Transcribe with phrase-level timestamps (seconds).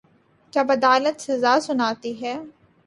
[0.53, 2.35] جب عدالت سزا سناتی ہے۔